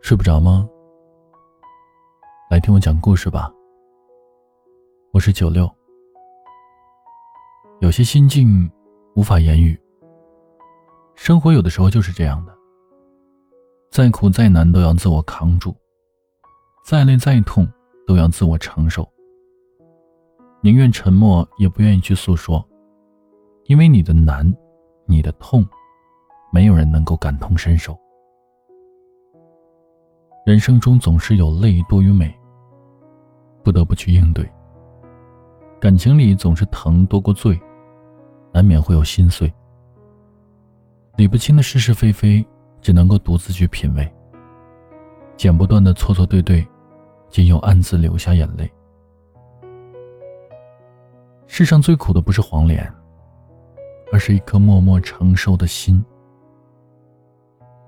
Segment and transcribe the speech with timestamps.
[0.00, 0.68] 睡不着吗？
[2.50, 3.52] 来听我讲故事吧。
[5.12, 5.70] 我是九六。
[7.80, 8.70] 有些心境
[9.16, 9.78] 无法言语。
[11.14, 12.54] 生活有的时候就是这样的，
[13.90, 15.74] 再苦再难都要自我扛住，
[16.84, 17.66] 再累再痛
[18.06, 19.08] 都要自我承受。
[20.60, 22.66] 宁愿沉默，也不愿意去诉说，
[23.64, 24.52] 因为你的难，
[25.06, 25.64] 你的痛，
[26.54, 27.98] 没有人能够感同身受。
[30.46, 32.32] 人生中总是有泪多于美，
[33.64, 34.48] 不得不去应对。
[35.80, 37.60] 感情里总是疼多过醉，
[38.52, 39.52] 难免会有心碎。
[41.16, 42.46] 理不清的是是非非，
[42.80, 44.08] 只能够独自去品味。
[45.36, 46.64] 剪不断的错错对对，
[47.30, 48.72] 仅有暗自流下眼泪。
[51.48, 52.88] 世上最苦的不是黄连，
[54.12, 56.00] 而是一颗默默承受的心。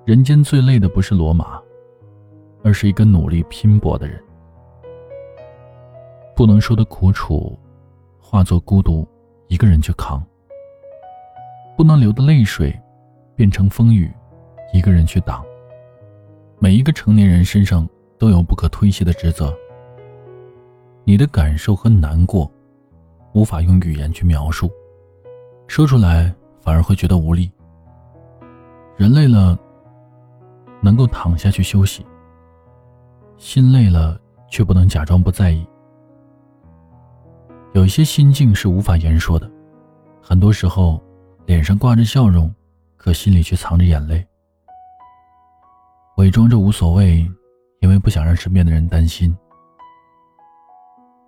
[0.07, 1.61] 人间最累的不是罗马。
[2.63, 4.21] 而是一个努力拼搏的人，
[6.35, 7.57] 不能说的苦楚，
[8.21, 9.07] 化作孤独，
[9.47, 10.21] 一个人去扛；
[11.77, 12.77] 不能流的泪水，
[13.37, 14.13] 变成风雨，
[14.73, 15.45] 一个人去挡。
[16.59, 19.57] 每一个成年人身上都有不可推卸的职责。
[21.05, 22.51] 你的感受和难过，
[23.33, 24.69] 无法用语言去描述，
[25.69, 27.49] 说出来反而会觉得无力。
[28.97, 29.57] 人累了，
[30.87, 32.07] 能够躺下去休息。
[33.39, 34.17] 心累了，
[34.49, 35.67] 却不能假装不在意。
[37.75, 39.51] 有一些心境是无法言说的，
[40.23, 41.03] 很多时候，
[41.45, 42.55] 脸上挂着笑容，
[42.97, 44.25] 可心里却藏着眼泪。
[46.19, 47.29] 伪装着无所谓，
[47.81, 49.37] 因为不想让身边的人担心。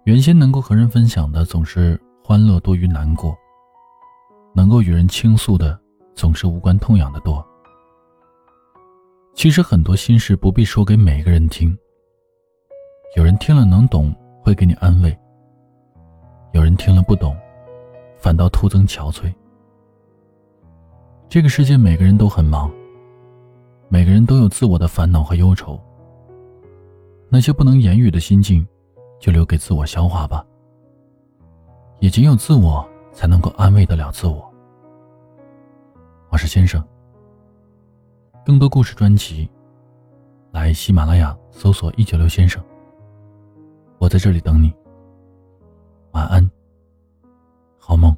[0.04, 3.34] 原先能够和人分享的，总是欢乐多于难过；
[4.54, 5.76] 能够与人倾诉的，
[6.14, 7.44] 总是无关痛痒的多。
[9.38, 11.78] 其实很多心事不必说给每个人听。
[13.14, 15.16] 有人听了能懂，会给你安慰；
[16.50, 17.36] 有人听了不懂，
[18.18, 19.32] 反倒徒增憔悴。
[21.28, 22.68] 这个世界每个人都很忙，
[23.88, 25.80] 每个人都有自我的烦恼和忧愁。
[27.28, 28.66] 那些不能言语的心境，
[29.20, 30.44] 就留给自我消化吧。
[32.00, 34.52] 也仅有自我，才能够安慰得了自我。
[36.28, 36.84] 我是先生。
[38.48, 39.46] 更多故事专辑，
[40.52, 42.64] 来喜马拉雅搜索“一九六先生”。
[44.00, 44.72] 我在这里等你。
[46.12, 46.50] 晚安，
[47.78, 48.16] 好梦。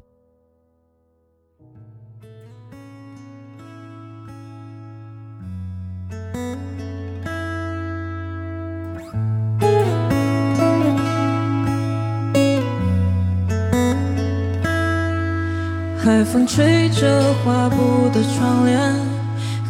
[15.97, 19.10] 海风吹着画布的窗帘，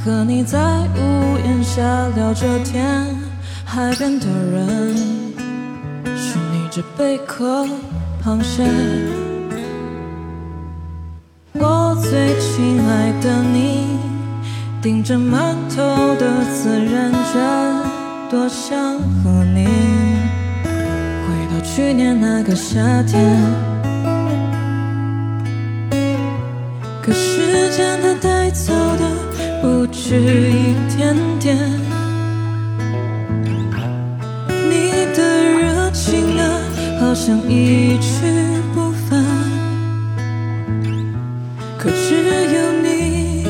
[0.03, 1.81] 和你在屋檐下
[2.15, 3.05] 聊着天，
[3.63, 5.21] 海边的人。
[6.71, 7.67] 着贝壳、
[8.23, 8.63] 螃蟹，
[11.51, 13.99] 我最亲爱的你，
[14.81, 15.83] 盯着满头
[16.15, 17.41] 的自然卷，
[18.29, 19.65] 多想和你
[21.27, 23.37] 回到去年那个夏天。
[27.01, 28.30] 可时间它带
[30.11, 31.57] 只一点点，
[34.69, 35.19] 你的
[35.53, 36.43] 热情啊。
[36.99, 38.25] 好像一去
[38.73, 39.23] 不返，
[41.77, 42.13] 可只
[42.53, 43.47] 有你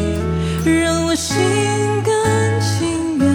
[0.84, 1.36] 让我心
[2.06, 2.14] 甘
[2.62, 3.26] 情愿。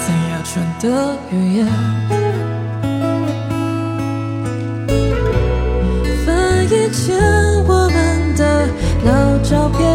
[0.00, 0.84] 在压穿的
[1.30, 1.66] 语言，
[6.26, 6.28] 翻
[6.66, 7.04] 以前
[9.44, 9.93] 照片，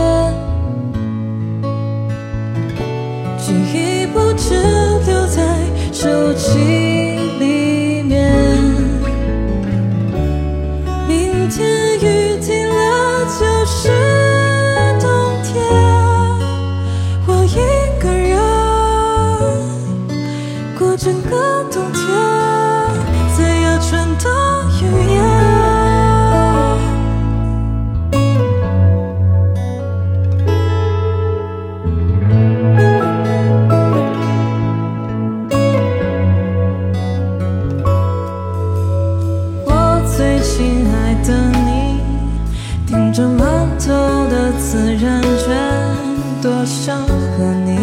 [46.61, 47.77] 我想和你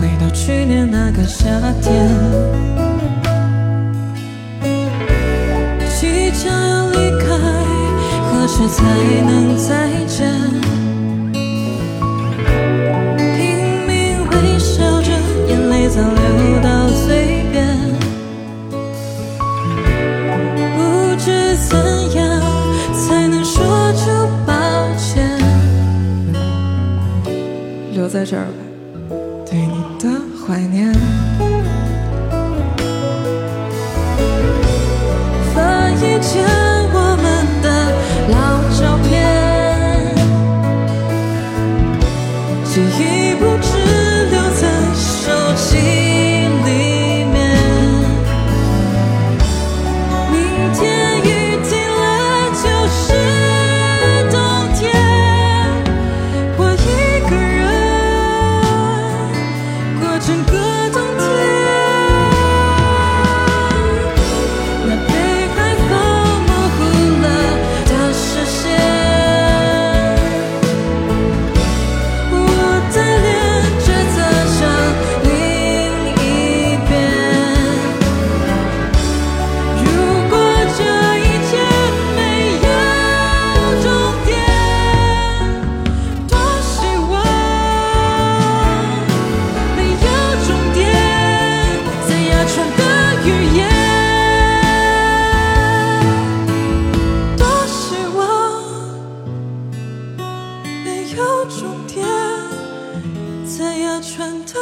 [0.00, 1.46] 回到去年那个夏
[1.80, 2.10] 天。
[6.00, 7.26] 即将要离开，
[8.26, 8.82] 何时才
[9.24, 9.81] 能再
[29.44, 30.08] 对你的
[30.40, 30.90] 怀念。
[101.48, 102.06] 终点
[103.44, 104.54] 在呀穿的